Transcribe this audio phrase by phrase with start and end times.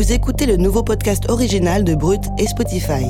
[0.00, 3.04] Vous écoutez le nouveau podcast original de Brut et Spotify.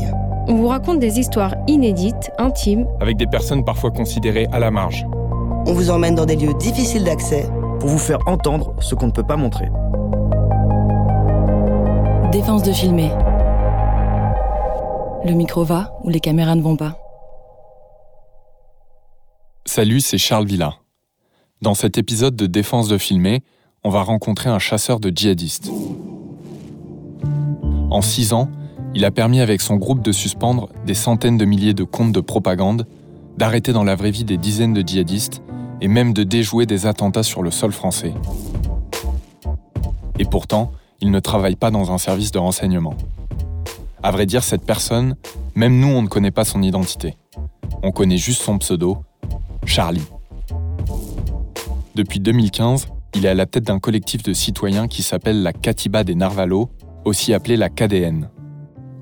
[0.48, 5.06] On vous raconte des histoires inédites, intimes, Avec des personnes parfois considérées à la marge.
[5.66, 7.48] On vous emmène dans des lieux difficiles d'accès.
[7.78, 9.66] Pour vous faire entendre ce qu'on ne peut pas montrer.
[12.32, 13.12] Défense de filmer.
[15.24, 16.98] Le micro va ou les caméras ne vont pas.
[19.64, 20.74] Salut, c'est Charles Villa.
[21.62, 23.44] Dans cet épisode de Défense de filmer,
[23.84, 25.70] on va rencontrer un chasseur de djihadistes.
[27.90, 28.48] En six ans,
[28.94, 32.20] il a permis avec son groupe de suspendre des centaines de milliers de comptes de
[32.20, 32.86] propagande,
[33.36, 35.42] d'arrêter dans la vraie vie des dizaines de djihadistes
[35.80, 38.14] et même de déjouer des attentats sur le sol français.
[40.18, 42.94] Et pourtant, il ne travaille pas dans un service de renseignement.
[44.02, 45.16] À vrai dire, cette personne,
[45.54, 47.16] même nous, on ne connaît pas son identité.
[47.82, 48.98] On connaît juste son pseudo,
[49.64, 50.06] Charlie.
[51.94, 56.04] Depuis 2015, il est à la tête d'un collectif de citoyens qui s'appelle la Katiba
[56.04, 56.70] des Narvalos,
[57.04, 58.28] aussi appelée la KDN.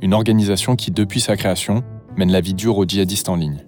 [0.02, 1.82] Une organisation qui, depuis sa création,
[2.16, 3.64] mène la vie dure aux djihadistes en ligne.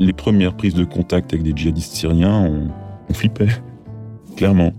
[0.00, 2.68] les premières prises de contact avec des djihadistes syriens, on,
[3.08, 3.48] on flippait,
[4.36, 4.72] clairement.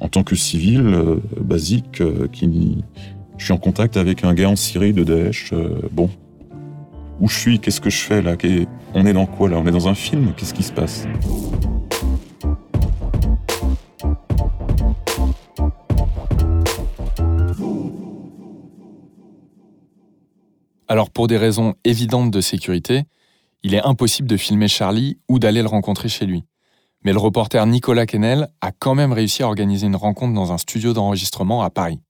[0.00, 2.84] En tant que civil euh, basique, euh, qui,
[3.36, 5.52] je suis en contact avec un gars en Syrie de Daesh.
[5.52, 6.08] euh, bon,
[7.20, 7.58] où je suis?
[7.58, 8.36] Qu'est-ce que je fais là?
[8.94, 9.56] On est dans quoi là?
[9.58, 10.32] On est dans un film?
[10.36, 11.06] Qu'est-ce qui se passe?
[20.90, 23.02] Alors pour des raisons évidentes de sécurité,
[23.62, 26.44] il est impossible de filmer Charlie ou d'aller le rencontrer chez lui.
[27.04, 30.56] Mais le reporter Nicolas Kennel a quand même réussi à organiser une rencontre dans un
[30.56, 32.00] studio d'enregistrement à Paris.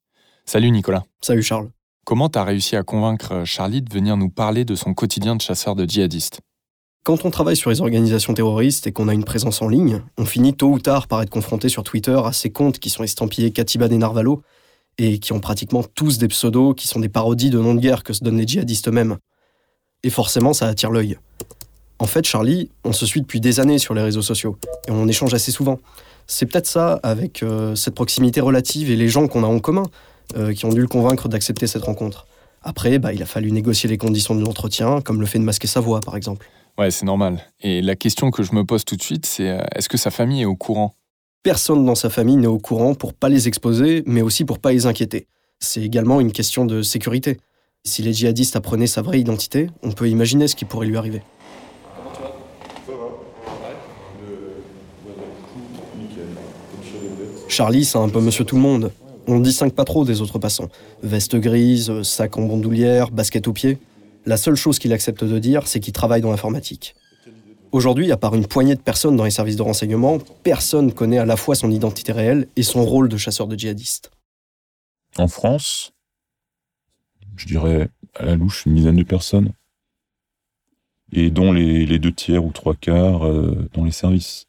[0.46, 1.02] Salut Nicolas.
[1.20, 1.70] Salut Charles.
[2.04, 5.74] Comment t'as réussi à convaincre Charlie de venir nous parler de son quotidien de chasseur
[5.74, 6.40] de djihadistes?
[7.04, 10.24] Quand on travaille sur les organisations terroristes et qu'on a une présence en ligne, on
[10.24, 13.50] finit tôt ou tard par être confronté sur Twitter à ces comptes qui sont estampillés
[13.50, 14.42] Katiba des Narvalos
[14.98, 18.02] et qui ont pratiquement tous des pseudos qui sont des parodies de noms de guerre
[18.02, 19.16] que se donnent les djihadistes eux-mêmes.
[20.02, 21.18] Et forcément, ça attire l'œil.
[22.00, 25.08] En fait, Charlie, on se suit depuis des années sur les réseaux sociaux et on
[25.08, 25.78] échange assez souvent.
[26.26, 29.84] C'est peut-être ça, avec euh, cette proximité relative et les gens qu'on a en commun,
[30.36, 32.26] euh, qui ont dû le convaincre d'accepter cette rencontre.
[32.62, 35.66] Après, bah, il a fallu négocier les conditions de l'entretien, comme le fait de masquer
[35.66, 36.46] sa voix, par exemple.
[36.76, 37.40] Ouais, c'est normal.
[37.60, 40.10] Et la question que je me pose tout de suite, c'est euh, est-ce que sa
[40.10, 40.94] famille est au courant?
[41.44, 44.72] Personne dans sa famille n'est au courant pour pas les exposer, mais aussi pour pas
[44.72, 45.28] les inquiéter.
[45.60, 47.38] C'est également une question de sécurité.
[47.84, 51.22] Si les djihadistes apprenaient sa vraie identité, on peut imaginer ce qui pourrait lui arriver.
[57.46, 58.90] Charlie, c'est un peu monsieur tout le monde.
[59.28, 60.68] On ne distingue pas trop des autres passants.
[61.04, 63.78] Veste grise, sac en bandoulière, basket aux pieds.
[64.26, 66.96] La seule chose qu'il accepte de dire, c'est qu'il travaille dans l'informatique.
[67.70, 71.26] Aujourd'hui, à part une poignée de personnes dans les services de renseignement, personne connaît à
[71.26, 74.10] la fois son identité réelle et son rôle de chasseur de djihadistes.
[75.18, 75.92] En France,
[77.36, 79.52] je dirais à la louche une dizaine de personnes.
[81.12, 84.46] Et dont les, deux tiers ou trois quarts euh, dans les services.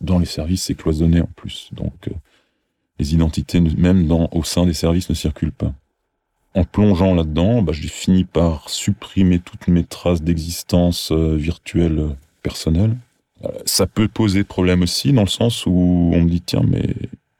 [0.00, 1.70] Dans les services, c'est cloisonné en plus.
[1.72, 2.14] Donc, euh,
[2.98, 5.72] les identités, même au sein des services, ne circulent pas.
[6.54, 12.96] En plongeant là-dedans, bah, j'ai fini par supprimer toutes mes traces d'existence euh, virtuelle personnelle.
[13.42, 16.94] Euh, ça peut poser problème aussi, dans le sens où on me dit tiens, mais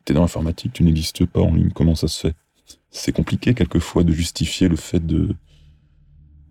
[0.05, 2.35] t'es dans l'informatique, tu n'existes pas en ligne, comment ça se fait?
[2.91, 5.37] C'est compliqué quelquefois de justifier le fait de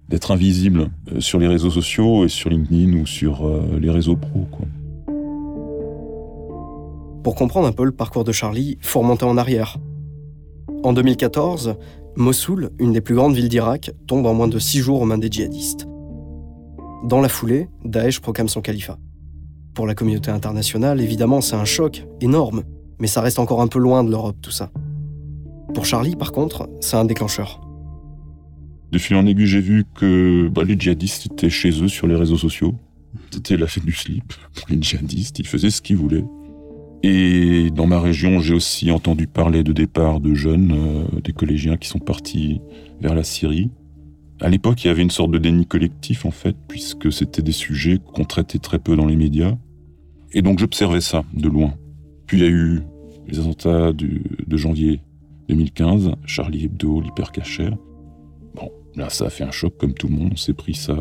[0.10, 4.18] d'être invisible euh, sur les réseaux sociaux et sur LinkedIn ou sur euh, les réseaux
[4.18, 4.46] pro.
[7.24, 9.78] Pour comprendre un peu le parcours de Charlie, faut remonter en arrière.
[10.84, 11.78] En 2014,
[12.18, 15.18] Mossoul, une des plus grandes villes d'Irak, tombe en moins de six jours aux mains
[15.18, 15.88] des djihadistes.
[17.04, 18.98] Dans la foulée, Daesh proclame son califat.
[19.74, 22.64] Pour la communauté internationale, évidemment, c'est un choc énorme,
[22.98, 24.72] mais ça reste encore un peu loin de l'Europe, tout ça.
[25.74, 27.60] Pour Charlie, par contre, c'est un déclencheur.
[28.94, 32.38] De fil en j'ai vu que bah, les djihadistes étaient chez eux sur les réseaux
[32.38, 32.76] sociaux.
[33.32, 36.24] C'était la fête du slip pour les djihadistes, ils faisaient ce qu'ils voulaient.
[37.02, 41.76] Et dans ma région, j'ai aussi entendu parler de départ de jeunes, euh, des collégiens
[41.76, 42.62] qui sont partis
[43.02, 43.72] vers la Syrie.
[44.44, 47.52] À l'époque, il y avait une sorte de déni collectif, en fait, puisque c'était des
[47.52, 49.56] sujets qu'on traitait très peu dans les médias.
[50.34, 51.74] Et donc, j'observais ça de loin.
[52.28, 52.82] Puis, il y a eu
[53.28, 55.02] les attentats de janvier
[55.50, 57.72] 2015, Charlie Hebdo, l'hypercacher.
[58.96, 60.30] Là, ça a fait un choc comme tout le monde.
[60.34, 60.96] On s'est pris ça.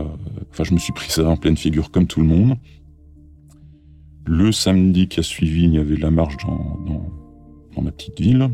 [0.51, 2.57] Enfin, je me suis pris ça en pleine figure comme tout le monde.
[4.25, 8.51] Le samedi qui a suivi, il y avait la marche dans, dans, ma petite ville.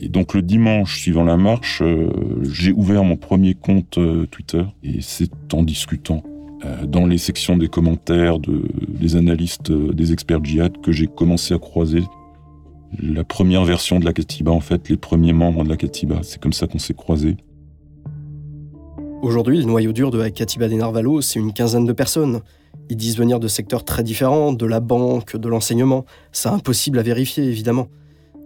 [0.00, 2.08] Et donc le dimanche suivant la marche, euh,
[2.42, 4.64] j'ai ouvert mon premier compte euh, Twitter.
[4.82, 6.22] Et c'est en discutant
[6.64, 11.52] euh, dans les sections des commentaires de, des analystes, des experts djihad que j'ai commencé
[11.52, 12.02] à croiser
[12.98, 16.20] la première version de la Katiba, en fait, les premiers membres de la Katiba.
[16.22, 17.36] C'est comme ça qu'on s'est croisés.
[19.22, 22.40] Aujourd'hui, le noyau dur de la Katiba des Narvalos, c'est une quinzaine de personnes.
[22.88, 26.06] Ils disent venir de secteurs très différents, de la banque, de l'enseignement.
[26.32, 27.88] C'est impossible à vérifier, évidemment.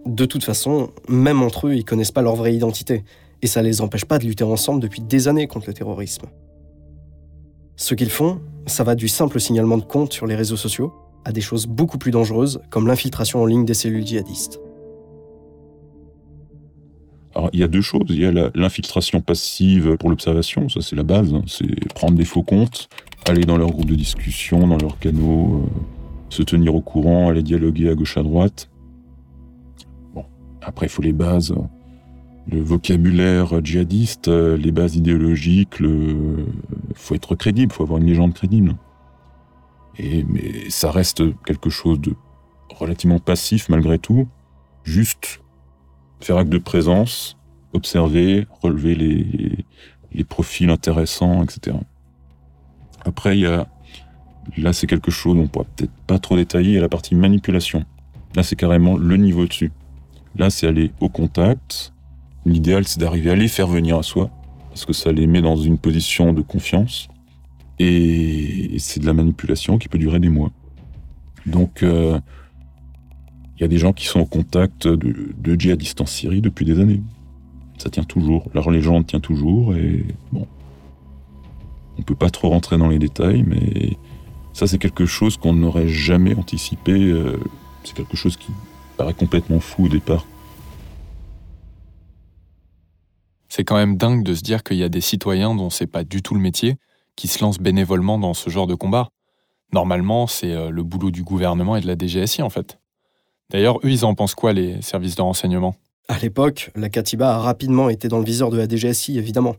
[0.05, 3.03] De toute façon, même entre eux, ils connaissent pas leur vraie identité.
[3.41, 6.27] Et ça les empêche pas de lutter ensemble depuis des années contre le terrorisme.
[7.75, 10.93] Ce qu'ils font, ça va du simple signalement de compte sur les réseaux sociaux
[11.25, 14.59] à des choses beaucoup plus dangereuses, comme l'infiltration en ligne des cellules djihadistes.
[17.33, 18.05] Alors, il y a deux choses.
[18.09, 21.33] Il y a l'infiltration passive pour l'observation, ça c'est la base.
[21.33, 21.41] Hein.
[21.47, 22.87] C'est prendre des faux comptes,
[23.27, 25.69] aller dans leur groupe de discussion, dans leurs canaux, euh,
[26.29, 28.69] se tenir au courant, aller dialoguer à gauche à droite.
[30.65, 31.53] Après il faut les bases,
[32.51, 36.45] le vocabulaire djihadiste, euh, les bases idéologiques, il
[36.95, 38.75] faut être crédible, il faut avoir une légende crédible.
[39.99, 42.13] Mais ça reste quelque chose de
[42.77, 44.27] relativement passif malgré tout.
[44.83, 45.41] Juste
[46.19, 47.37] faire acte de présence,
[47.73, 49.65] observer, relever les,
[50.13, 51.77] les profils intéressants, etc.
[53.03, 53.67] Après, il y a,
[54.57, 57.15] là, c'est quelque chose, on pourra peut-être pas trop détailler, il y a la partie
[57.15, 57.85] manipulation.
[58.35, 59.71] Là, c'est carrément le niveau dessus.
[60.37, 61.93] Là, c'est aller au contact.
[62.45, 64.29] L'idéal, c'est d'arriver à les faire venir à soi,
[64.69, 67.07] parce que ça les met dans une position de confiance.
[67.79, 70.51] Et c'est de la manipulation qui peut durer des mois.
[71.45, 72.19] Donc, euh,
[73.57, 76.65] il y a des gens qui sont au contact de, de djihadistes en Syrie depuis
[76.65, 77.01] des années.
[77.77, 78.49] Ça tient toujours.
[78.53, 80.47] La légende tient toujours et bon.
[81.97, 83.97] On peut pas trop rentrer dans les détails, mais
[84.53, 86.91] ça c'est quelque chose qu'on n'aurait jamais anticipé.
[86.91, 87.37] Euh,
[87.83, 88.51] c'est quelque chose qui
[88.95, 90.25] paraît complètement fou au départ.
[93.49, 96.03] C'est quand même dingue de se dire qu'il y a des citoyens dont c'est pas
[96.03, 96.75] du tout le métier
[97.15, 99.07] qui se lancent bénévolement dans ce genre de combat.
[99.71, 102.79] Normalement, c'est euh, le boulot du gouvernement et de la DGSI en fait.
[103.49, 105.75] D'ailleurs, eux, ils en pensent quoi, les services de renseignement?
[106.07, 109.55] À l'époque, la Katiba a rapidement été dans le viseur de la DGSI, évidemment.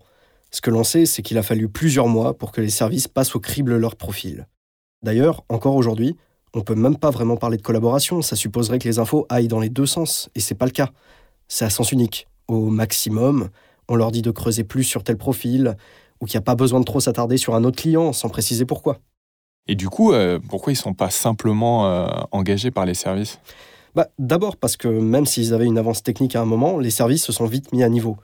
[0.50, 3.34] Ce que l'on sait, c'est qu'il a fallu plusieurs mois pour que les services passent
[3.34, 4.46] au crible leur profil.
[5.02, 6.16] D'ailleurs, encore aujourd'hui,
[6.56, 9.60] on peut même pas vraiment parler de collaboration, ça supposerait que les infos aillent dans
[9.60, 10.88] les deux sens, et c'est pas le cas.
[11.48, 12.26] C'est à sens unique.
[12.48, 13.50] Au maximum,
[13.88, 15.76] on leur dit de creuser plus sur tel profil,
[16.20, 18.64] ou qu'il n'y a pas besoin de trop s'attarder sur un autre client, sans préciser
[18.64, 19.00] pourquoi.
[19.68, 23.38] Et du coup, euh, pourquoi ils sont pas simplement euh, engagés par les services?
[23.94, 27.24] Bah, D'abord parce que même s'ils avaient une avance technique à un moment, les services
[27.24, 28.16] se sont vite mis à niveau.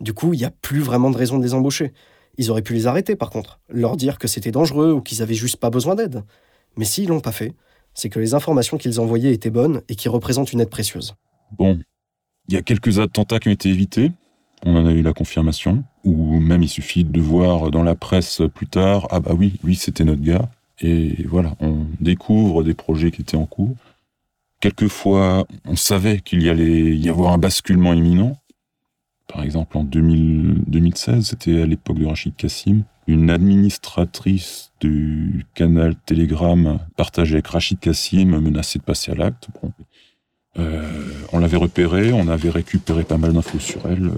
[0.00, 1.92] Du coup, il n'y a plus vraiment de raison de les embaucher.
[2.36, 5.34] Ils auraient pu les arrêter par contre, leur dire que c'était dangereux ou qu'ils avaient
[5.34, 6.24] juste pas besoin d'aide.
[6.76, 7.54] Mais s'ils l'ont pas fait,
[7.96, 11.14] c'est que les informations qu'ils envoyaient étaient bonnes et qui représentent une aide précieuse.
[11.58, 11.80] Bon,
[12.48, 14.12] il y a quelques attentats qui ont été évités.
[14.64, 15.82] On en a eu la confirmation.
[16.04, 19.74] Ou même il suffit de voir dans la presse plus tard, ah bah oui, lui
[19.74, 20.48] c'était notre gars.
[20.80, 23.74] Et voilà, on découvre des projets qui étaient en cours.
[24.60, 28.36] Quelquefois, on savait qu'il y allait y avoir un basculement imminent.
[29.26, 36.78] Par exemple, en 2016, c'était à l'époque de Rachid Kassim, une administratrice du canal Telegram
[36.96, 39.48] partagée avec Rachid Kassim menaçait de passer à l'acte.
[40.58, 40.82] Euh,
[41.32, 44.10] on l'avait repérée, on avait récupéré pas mal d'infos sur elle.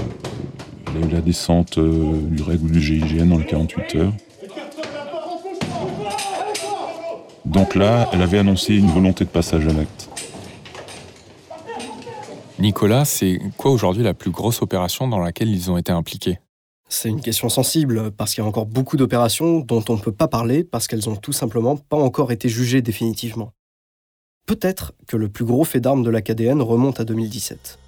[0.86, 4.12] Elle a eu la descente euh, du ou du GIGN dans les 48 heures.
[7.44, 10.08] Donc là, elle avait annoncé une volonté de passage à l'acte.
[12.58, 16.38] Nicolas, c'est quoi aujourd'hui la plus grosse opération dans laquelle ils ont été impliqués?
[16.88, 20.12] C'est une question sensible parce qu'il y a encore beaucoup d'opérations dont on ne peut
[20.12, 23.52] pas parler parce qu'elles ont tout simplement pas encore été jugées définitivement.
[24.46, 27.78] Peut-être que le plus gros fait d'armes de la KDN remonte à 2017.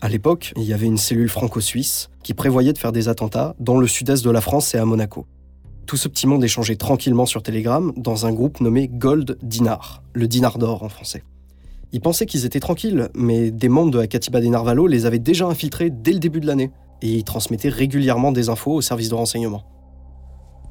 [0.00, 3.78] À l'époque, il y avait une cellule franco-suisse qui prévoyait de faire des attentats dans
[3.78, 5.26] le sud-est de la France et à Monaco.
[5.86, 10.28] Tout ce petit monde échangeait tranquillement sur Telegram dans un groupe nommé Gold Dinar, le
[10.28, 11.24] dinar d'or en français.
[11.92, 15.18] Ils pensaient qu'ils étaient tranquilles, mais des membres de la Katiba des Narvalo les avaient
[15.18, 16.70] déjà infiltrés dès le début de l'année,
[17.04, 19.62] et ils transmettaient régulièrement des infos au service de renseignement.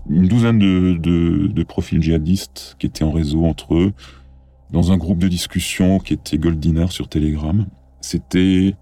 [0.10, 3.94] Une douzaine de, profils djihadistes qui étaient en réseau entre eux,
[4.72, 7.68] dans un groupe de discussion qui était Gold Dinar sur Telegram.
[8.02, 8.76] C'était,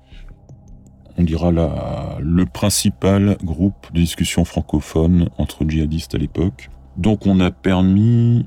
[1.18, 6.70] on dira, la, le principal groupe de discussion francophone entre djihadistes à l'époque.
[6.96, 8.46] Donc on a permis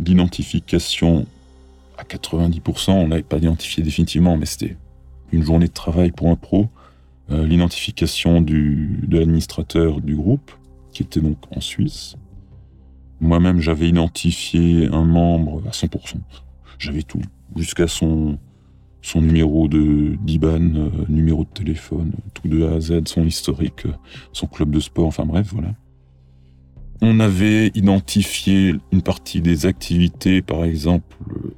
[0.00, 1.26] l'identification
[1.98, 4.76] à 90%, on n'avait pas identifié définitivement, mais c'était
[5.32, 6.68] une journée de travail pour un pro,
[7.28, 10.52] l'identification du, de l'administrateur du groupe,
[10.92, 12.16] qui était donc en Suisse.
[13.20, 16.16] Moi-même, j'avais identifié un membre à 100%.
[16.78, 17.20] J'avais tout,
[17.54, 18.38] jusqu'à son,
[19.14, 23.92] numéro de d'IBAN, euh, numéro de téléphone, tout de A à Z, son historique, euh,
[24.32, 25.74] son club de sport, enfin bref, voilà.
[27.00, 31.54] On avait identifié une partie des activités, par exemple, euh,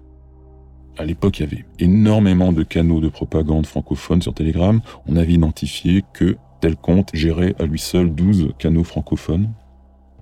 [0.98, 4.80] à l'époque, il y avait énormément de canaux de propagande francophones sur Telegram.
[5.06, 9.48] On avait identifié que tel compte gérait à lui seul 12 canaux francophones.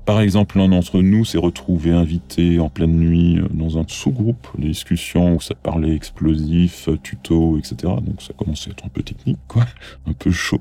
[0.04, 4.47] Par exemple, l'un d'entre nous s'est retrouvé invité en pleine nuit euh, dans un sous-groupe
[4.56, 7.75] de discussion où ça parlait explosifs, euh, tuto, etc.
[8.00, 9.64] Donc ça commençait à être un peu technique, quoi,
[10.06, 10.61] un peu chaud.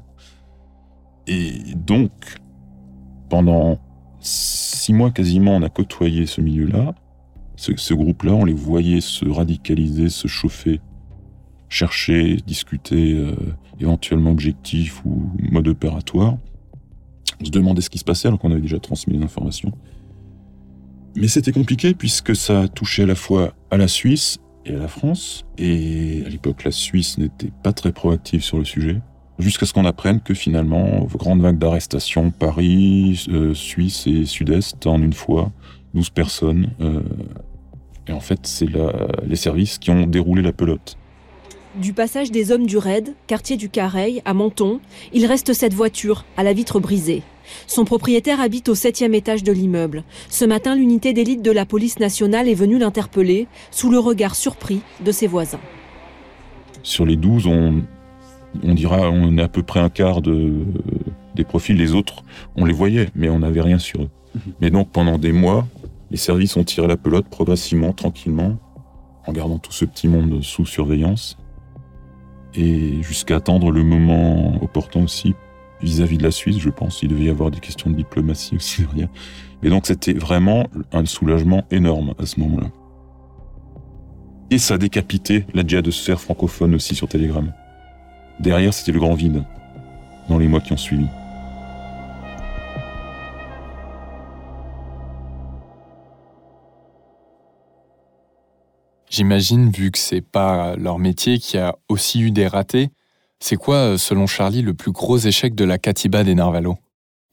[1.27, 2.11] Et donc,
[3.29, 3.77] pendant
[4.19, 6.95] six mois quasiment, on a côtoyé ce milieu-là.
[7.57, 10.81] Ce, groupe-là, on les voyait se radicaliser, se chauffer,
[11.69, 13.35] chercher, discuter, euh,
[13.79, 16.37] éventuellement objectif ou mode opératoire.
[17.41, 19.71] On se demandait ce qui se passait alors qu'on avait déjà transmis les informations.
[21.15, 24.87] Mais c'était compliqué puisque ça touchait à la fois à la Suisse et à la
[24.87, 25.45] France.
[25.57, 29.01] Et à l'époque, la Suisse n'était pas très proactive sur le sujet.
[29.39, 35.01] Jusqu'à ce qu'on apprenne que finalement, grande vague d'arrestations, Paris, euh, Suisse et Sud-Est en
[35.01, 35.51] une fois,
[35.95, 36.69] 12 personnes.
[36.81, 37.01] Euh,
[38.07, 38.67] et en fait, c'est
[39.25, 40.97] les services qui ont déroulé la pelote.
[41.75, 44.79] Du passage des hommes du raid, quartier du Careil, à Menton,
[45.11, 47.23] il reste cette voiture, à la vitre brisée.
[47.67, 50.03] Son propriétaire habite au septième étage de l'immeuble.
[50.29, 54.81] Ce matin, l'unité d'élite de la police nationale est venue l'interpeller, sous le regard surpris
[55.03, 55.59] de ses voisins.
[56.83, 57.81] Sur les 12, on,
[58.63, 60.53] on dira on est à peu près un quart de,
[61.35, 61.75] des profils.
[61.75, 62.23] Les autres,
[62.55, 64.09] on les voyait, mais on n'avait rien sur eux.
[64.61, 65.67] Mais donc pendant des mois,
[66.11, 68.57] les services ont tiré la pelote progressivement, tranquillement,
[69.25, 71.37] en gardant tout ce petit monde sous surveillance.
[72.53, 75.35] Et jusqu'à attendre le moment opportun aussi,
[75.81, 77.03] vis-à-vis de la Suisse, je pense.
[77.03, 79.09] Il devait y avoir des questions de diplomatie aussi derrière.
[79.63, 82.67] Et donc c'était vraiment un soulagement énorme à ce moment-là.
[84.51, 87.51] Et ça a décapité la djihadosphère francophone aussi sur Telegram.
[88.39, 89.43] Derrière, c'était le grand vide
[90.29, 91.07] dans les mois qui ont suivi.
[99.15, 102.89] J'imagine, vu que c'est pas leur métier, qu'il y a aussi eu des ratés.
[103.39, 106.75] C'est quoi, euh, selon Charlie, le plus gros échec de la Katiba des Narvalo?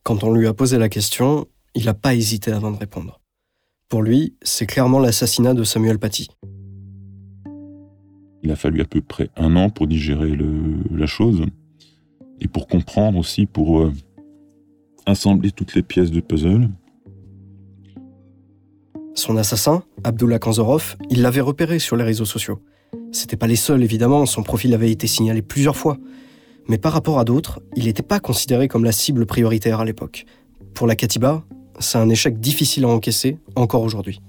[0.03, 3.19] Quand on lui a posé la question, il n'a pas hésité avant de répondre.
[3.89, 6.29] Pour lui, c'est clairement l'assassinat de Samuel Paty.
[8.43, 11.43] Il a fallu à peu près un an pour digérer le- la chose
[12.39, 13.93] et pour comprendre aussi, pour euh,
[15.05, 16.69] assembler toutes les pièces de puzzle.
[19.15, 22.59] Son assassin, Abdullah Kanzorov, il l'avait repéré sur les réseaux sociaux.
[23.11, 25.97] C'était pas les seuls, évidemment, son profil avait été signalé plusieurs fois.
[26.67, 30.25] Mais par rapport à d'autres, il n'était pas considéré comme la cible prioritaire à l'époque.
[30.73, 31.43] Pour la Katiba,
[31.79, 34.19] c'est un échec difficile à encaisser, encore aujourd'hui.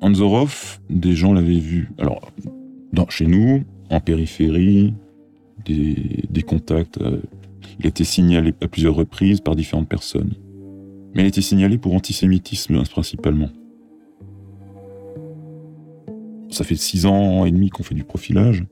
[0.00, 1.90] Anzorov, des gens l'avaient vu.
[1.98, 2.30] Alors,
[2.92, 4.94] dans, chez nous, en périphérie,
[5.64, 6.98] des, contacts.
[7.00, 7.20] euh,
[7.80, 10.34] il a signalé à plusieurs reprises par différentes personnes.
[11.14, 13.50] Mais il a été signalé pour antisémitisme hein, principalement.
[16.50, 18.64] Ça fait six ans et demi qu'on fait du profilage.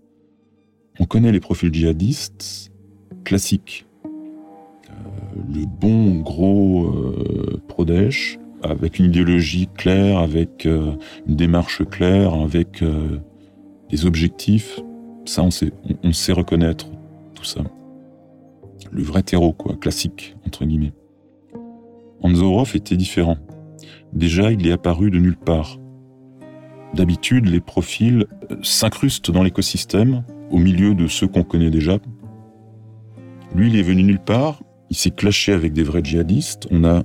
[1.01, 2.73] On connaît les profils djihadistes
[3.25, 3.87] classiques.
[4.05, 4.91] Euh,
[5.55, 10.93] le bon gros euh, Prodesh, avec une idéologie claire, avec euh,
[11.27, 13.19] une démarche claire, avec euh,
[13.91, 14.81] des objectifs.
[15.25, 15.73] Ça, on sait,
[16.03, 16.87] on sait reconnaître
[17.35, 17.61] tout ça.
[18.91, 20.93] Le vrai terreau, quoi, classique, entre guillemets.
[22.23, 23.37] Anzorov était différent.
[24.13, 25.79] Déjà, il est apparu de nulle part.
[26.95, 31.99] D'habitude, les profils euh, s'incrustent dans l'écosystème, au milieu de ceux qu'on connaît déjà.
[33.55, 37.03] Lui, il est venu nulle part, il s'est clashé avec des vrais djihadistes, on a...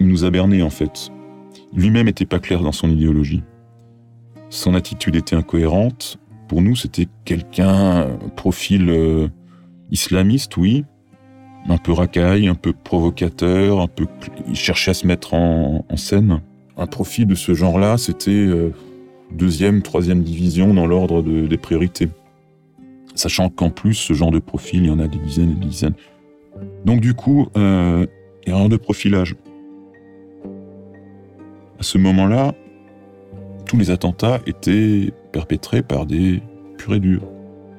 [0.00, 1.10] Il nous a bernés, en fait.
[1.74, 3.42] Lui-même n'était pas clair dans son idéologie.
[4.50, 6.18] Son attitude était incohérente.
[6.48, 9.28] Pour nous, c'était quelqu'un, un profil euh,
[9.90, 10.84] islamiste, oui,
[11.68, 14.06] un peu racaille, un peu provocateur, un peu...
[14.48, 16.40] Il cherchait à se mettre en, scène.
[16.76, 18.70] Un profil de ce genre-là, c'était euh,
[19.32, 22.08] deuxième, troisième division dans l'ordre de- des priorités.
[23.14, 25.66] Sachant qu'en plus, ce genre de profil, il y en a des dizaines et des
[25.66, 25.94] dizaines.
[26.84, 28.06] Donc du coup, euh,
[28.46, 29.36] erreur de profilage.
[31.78, 32.54] À ce moment-là,
[33.66, 36.42] tous les attentats étaient perpétrés par des
[36.76, 37.26] purs durs,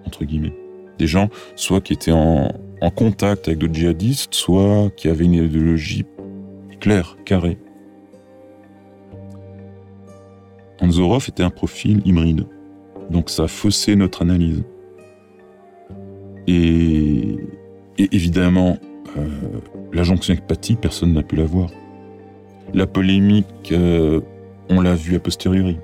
[0.06, 0.54] entre guillemets.
[0.98, 2.50] Des gens, soit qui étaient en,
[2.96, 6.06] contact avec d'autres djihadistes, soit qui avaient une idéologie
[6.80, 7.58] claire, carrée.
[10.80, 12.46] Anzorov était un profil hybride.
[13.10, 14.64] Donc ça a faussé notre analyse.
[16.48, 17.38] Et,
[17.98, 18.78] évidemment,
[19.18, 19.26] euh,
[19.94, 21.70] la jonction avec personne n'a pu la voir.
[22.74, 24.22] La polémique, euh,
[24.70, 25.78] on l'a vu a posteriori.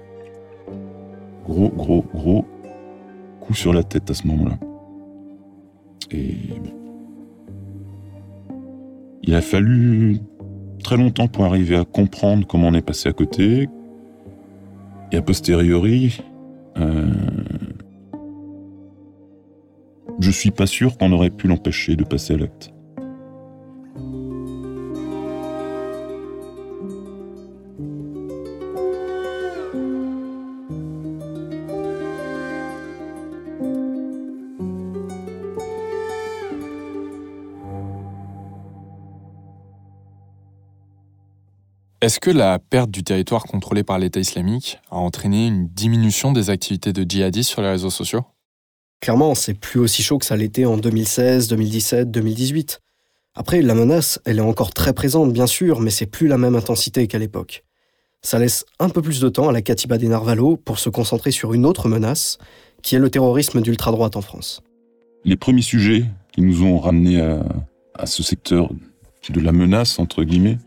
[1.45, 2.45] Gros, gros, gros
[3.39, 4.57] coup sur la tête à ce moment-là.
[6.13, 6.35] Et.
[9.23, 10.17] Il a fallu
[10.83, 13.69] très longtemps pour arriver à comprendre comment on est passé à côté.
[15.11, 16.21] Et a posteriori,
[16.77, 17.11] euh,
[20.19, 22.73] je suis pas sûr qu'on aurait pu l'empêcher de passer à l'acte.
[42.01, 46.49] Est-ce que la perte du territoire contrôlé par l'État islamique a entraîné une diminution des
[46.49, 48.23] activités de djihadistes sur les réseaux sociaux?
[49.01, 52.79] Clairement, c'est plus aussi chaud que ça l'était en 2016, 2017, 2018.
[53.35, 56.55] Après, la menace, elle est encore très présente, bien sûr, mais c'est plus la même
[56.55, 57.65] intensité qu'à l'époque.
[58.23, 61.29] Ça laisse un peu plus de temps à la Katiba des Narvalo pour se concentrer
[61.29, 62.39] sur une autre menace,
[62.81, 64.63] qui est le terrorisme d'ultra-droite en France.
[65.23, 67.43] Les premiers sujets qui nous ont ramenés à,
[67.93, 68.71] à ce secteur
[69.29, 70.57] de la menace, entre guillemets,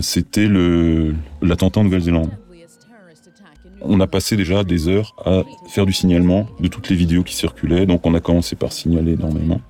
[0.00, 2.30] c'était le- l'attentat en Nouvelle-Zélande.
[3.82, 7.34] On a passé déjà des heures à faire du signalement de toutes les vidéos qui
[7.34, 9.60] circulaient, donc on a commencé par signaler énormément.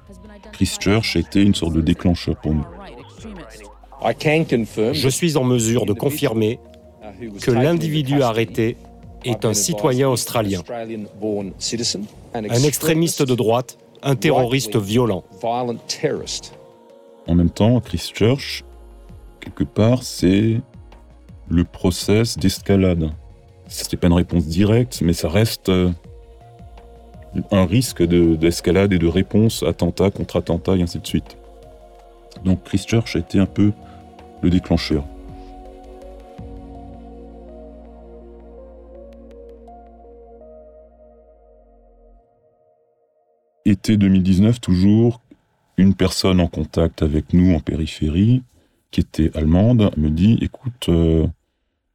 [0.53, 2.65] Christchurch a été une sorte de déclencheur pour nous.
[4.03, 6.59] Je suis en mesure de confirmer
[7.41, 8.77] que l'individu arrêté
[9.25, 10.63] est un citoyen australien,
[12.35, 15.23] un extrémiste de droite, un terroriste violent.
[17.27, 18.65] En même temps, Christchurch,
[19.41, 20.61] quelque part, c'est
[21.49, 23.11] le process d'escalade.
[23.67, 25.91] C'était pas une réponse directe, mais ça reste euh,
[27.51, 31.37] un risque de- d'escalade et de réponse attentat contre attentat et ainsi de suite.
[32.45, 33.73] Donc Christchurch a été un peu
[34.43, 35.05] le déclencheur.
[43.65, 45.21] Été 2019, toujours,
[45.77, 48.43] une personne en contact avec nous en périphérie,
[48.91, 51.27] qui était allemande, me dit Écoute, euh,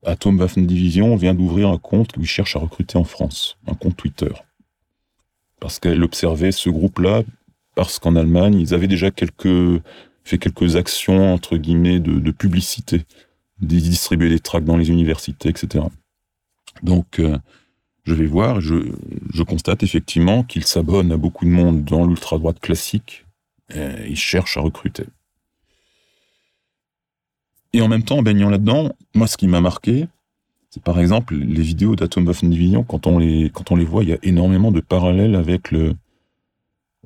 [0.06, 4.32] Atomwaffen Division vient d'ouvrir un compte lui cherche à recruter en France, un compte Twitter.
[5.60, 7.24] Parce qu'elle observait ce groupe-là,
[7.76, 9.82] parce qu'en Allemagne, ils avaient déjà quelques,
[10.24, 13.04] fait quelques actions, entre guillemets, de, publicité,
[13.62, 15.86] Ils distribuaient des tracts dans les universités, etc.
[16.84, 17.38] Donc, euh,
[18.04, 18.76] je vais voir, je,
[19.34, 23.26] je constate effectivement qu'il s'abonne à beaucoup de monde dans l'ultra-droite classique,
[23.74, 25.06] et il cherche à recruter.
[27.76, 30.08] Et en même temps, en baignant là-dedans, moi, ce qui m'a marqué,
[30.70, 32.84] c'est par exemple les vidéos d'Atomwaffen Division.
[32.84, 35.74] Quand on les, quand on les voit, il y a énormément de parallèles avec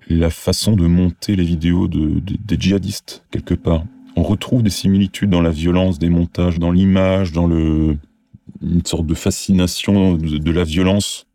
[0.07, 3.83] la façon de monter les vidéos de, de- des djihadistes, quelque part.
[4.15, 9.15] On retrouve des similitudes dans la violence des montages, dans l'image, dans une sorte de
[9.15, 11.25] fascination de la violence.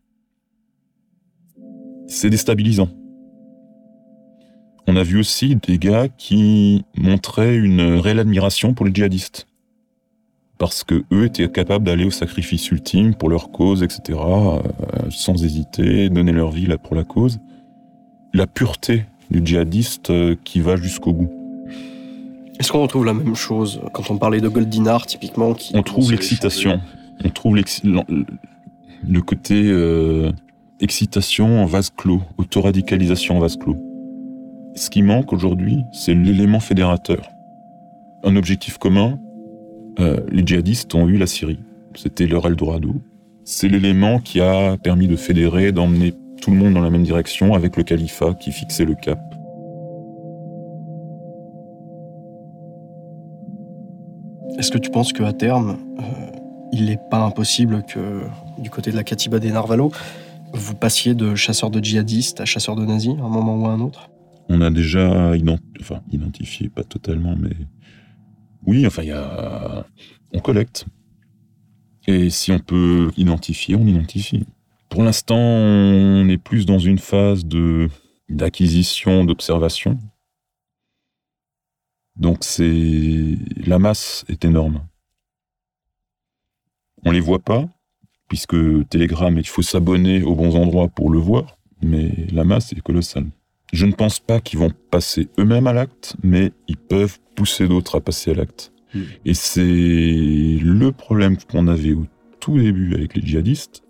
[2.07, 2.89] C'est déstabilisant.
[4.95, 9.45] On a vu aussi des gars qui montraient une réelle admiration pour les djihadistes.
[10.57, 14.61] Parce que eux étaient capables d'aller au sacrifice ultime pour leur cause, etc., euh,
[15.09, 17.41] sans hésiter, donner leur vie là pour la cause.
[18.33, 21.29] La pureté du djihadiste euh, qui va jusqu'au bout.
[22.57, 26.09] Est-ce qu'on retrouve la même chose quand on parlait de Goldinar, typiquement qui On trouve
[26.09, 26.79] l'excitation.
[27.21, 30.31] On trouve le côté euh,
[30.79, 33.75] excitation en vase clos, autoradicalisation en vase clos.
[34.75, 37.29] Ce qui manque aujourd'hui, c'est l'élément fédérateur.
[38.25, 39.17] Un objectif commun,
[40.01, 41.59] euh, les djihadistes ont eu la Syrie.
[41.95, 42.93] C'était leur Eldorado.
[43.45, 47.53] C'est l'élément qui a permis de fédérer, d'emmener tout le monde dans la même direction
[47.53, 49.19] avec le califat qui fixait le cap.
[54.59, 56.03] Est-ce que tu penses qu'à terme, euh,
[56.73, 58.23] il n'est pas impossible que,
[58.57, 59.91] du côté de la Katiba des Narvalo,
[60.51, 63.69] vous passiez de chasseurs de djihadistes à chasseurs de nazis à un moment ou à
[63.69, 64.09] un autre?
[64.47, 67.55] On a déjà identifié, pas totalement, mais
[68.65, 69.85] oui, enfin, y a...
[70.33, 70.85] on collecte.
[72.07, 74.45] Et si on peut identifier, on identifie.
[74.89, 77.89] Pour l'instant, on est plus dans une phase de
[78.29, 79.99] d'acquisition, d'observation.
[82.15, 84.87] Donc c'est la masse est énorme.
[87.03, 87.67] On les voit pas,
[88.27, 88.55] puisque
[88.89, 93.27] Telegram, il faut s'abonner aux bons endroits pour le voir, mais la masse est colossale.
[93.73, 97.97] Je ne pense pas qu'ils vont passer eux-mêmes à l'acte, mais ils peuvent pousser d'autres
[97.97, 98.71] à passer à l'acte.
[98.93, 99.01] Mm.
[99.25, 102.05] Et c'est le problème qu'on avait au
[102.39, 103.83] tout début avec les djihadistes,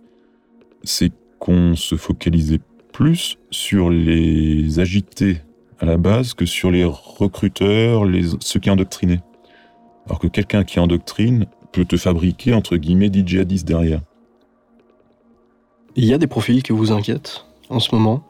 [0.83, 2.61] c'est qu'on se focalisait
[2.91, 5.41] plus sur les agités
[5.79, 9.21] à la base que sur les recruteurs, les, ceux qui endoctrinaient.
[10.05, 14.01] Alors que quelqu'un qui endoctrine peut te fabriquer, entre guillemets, des djihadistes derrière.
[15.95, 18.23] Il y a des profils qui vous inquiètent en ce moment,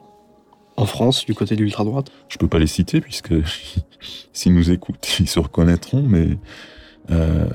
[0.76, 3.34] en France, du côté de l'ultra-droite Je peux pas les citer, puisque
[4.32, 6.38] s'ils nous écoutent, ils se reconnaîtront, mais...
[7.10, 7.46] Euh,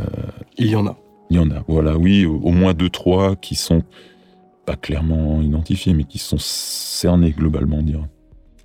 [0.58, 0.98] il y en a.
[1.30, 3.84] Il y en a, voilà, oui, au moins deux, trois qui sont
[4.66, 8.06] pas clairement identifiés, mais qui sont cernés globalement, dire.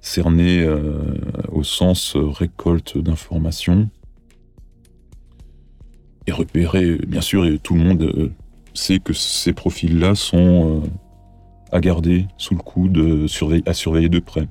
[0.01, 1.14] Cernés euh,
[1.53, 3.88] au sens récolte d'informations
[6.27, 8.33] et repérés, bien sûr, et tout le monde euh,
[8.75, 10.88] sait que ces profils-là sont euh,
[11.77, 13.27] à garder sous le coude,
[13.67, 14.49] à surveiller de près.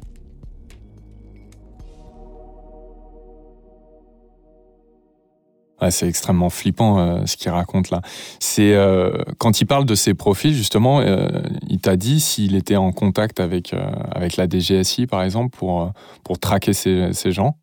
[5.92, 8.02] c'est extrêmement flippant euh, ce qu'il raconte là.
[8.40, 11.28] C'est euh, quand il parle de ses profils justement, euh,
[11.68, 13.74] il t'a dit s'il était en contact avec
[14.12, 15.92] avec la DGSI par exemple pour
[16.24, 17.58] pour traquer ces, ces gens?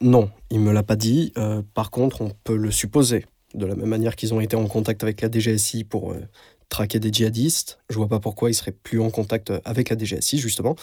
[0.00, 1.32] Non, il me l'a pas dit.
[1.72, 3.24] par contre, on peut le supposer.
[3.54, 6.14] De la même manière qu'ils ont été en contact avec la DGSI pour
[6.74, 10.38] traquer des djihadistes, je vois pas pourquoi ils seraient plus en contact avec la DGSI
[10.38, 10.74] justement.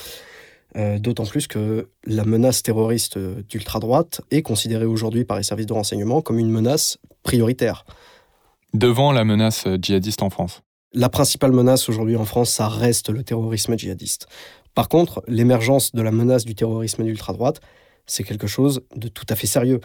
[0.77, 5.73] Euh, d'autant plus que la menace terroriste d'ultra-droite est considérée aujourd'hui par les services de
[5.73, 7.83] renseignement comme une menace prioritaire.
[8.73, 10.61] Devant la menace djihadiste en France
[10.93, 14.27] La principale menace aujourd'hui en France, ça reste le terrorisme djihadiste.
[14.73, 17.59] Par contre, l'émergence de la menace du terrorisme d'ultra-droite,
[18.05, 19.81] c'est quelque chose de tout à fait sérieux.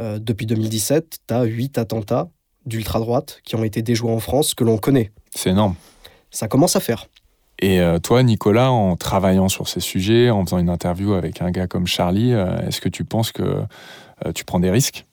[0.00, 2.30] Euh, depuis 2017, tu as huit attentats
[2.64, 5.12] d'ultra-droite qui ont été déjoués en France que l'on connaît.
[5.34, 5.74] C'est énorme.
[6.30, 7.06] Ça commence à faire.
[7.60, 11.50] Et euh, toi, Nicolas, en travaillant sur ces sujets, en faisant une interview avec un
[11.50, 15.04] gars comme Charlie, euh, est-ce que tu penses que euh, tu prends des risques?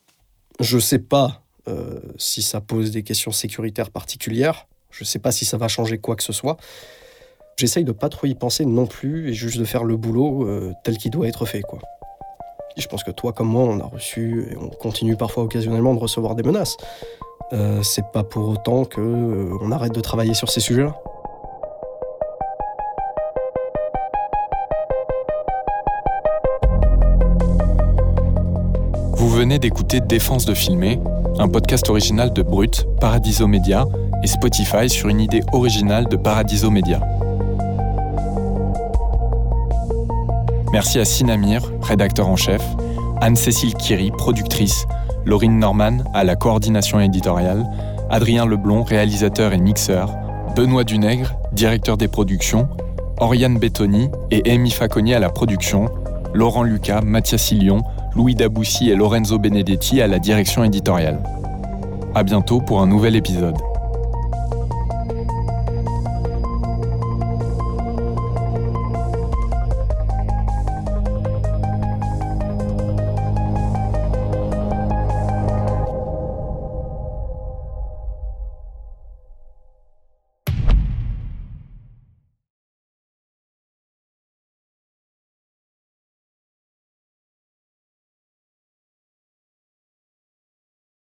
[0.60, 1.42] Je ne sais pas
[2.18, 4.68] si ça pose des questions sécuritaires particulières.
[4.90, 6.56] Je ne sais pas si ça va changer quoi que ce soit.
[7.58, 10.48] J'essaye de pas trop y penser non plus et juste de faire le boulot
[10.86, 11.80] tel qu'il doit être fait, quoi.
[12.78, 15.94] Et je pense que toi comme moi, on a reçu et on continue parfois occasionnellement
[15.94, 16.78] de recevoir des menaces.
[17.82, 20.96] C'est pas pour autant que on arrête de travailler sur ces sujets-là.
[29.14, 31.00] Vous venez d'écouter Défense de filmer,
[31.40, 33.86] un podcast original de Brut, Paradiso Media
[34.24, 37.02] et Spotify sur une idée originale de Paradiso Media.
[40.72, 42.62] Merci à Sinamir, rédacteur en chef,
[43.22, 44.86] Anne-Cécile Kiri, productrice,
[45.28, 47.66] Laurine Norman à la coordination éditoriale,
[48.10, 50.16] Adrien Leblon, réalisateur et mixeur,
[50.56, 52.70] Benoît Dunègre, directeur des productions,
[53.20, 55.90] Oriane Bettoni et Amy Faconi à la production,
[56.34, 57.84] Laurent Lucas, Mathias Lyon,
[58.16, 61.22] Louis Daboussi et Lorenzo Benedetti à la direction éditoriale.
[62.16, 63.58] À bientôt pour un nouvel épisode.